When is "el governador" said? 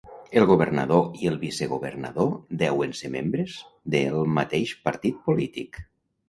0.39-1.03